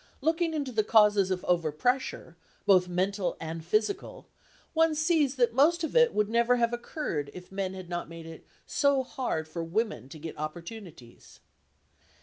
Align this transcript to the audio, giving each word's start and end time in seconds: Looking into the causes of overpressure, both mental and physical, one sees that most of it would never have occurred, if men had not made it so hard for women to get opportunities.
Looking 0.19 0.55
into 0.55 0.71
the 0.71 0.83
causes 0.83 1.29
of 1.29 1.41
overpressure, 1.41 2.33
both 2.65 2.87
mental 2.87 3.37
and 3.39 3.63
physical, 3.63 4.25
one 4.73 4.95
sees 4.95 5.35
that 5.35 5.53
most 5.53 5.83
of 5.83 5.95
it 5.95 6.11
would 6.11 6.27
never 6.27 6.55
have 6.55 6.73
occurred, 6.73 7.29
if 7.35 7.51
men 7.51 7.75
had 7.75 7.87
not 7.87 8.09
made 8.09 8.25
it 8.25 8.43
so 8.65 9.03
hard 9.03 9.47
for 9.47 9.63
women 9.63 10.09
to 10.09 10.17
get 10.17 10.39
opportunities. 10.39 11.39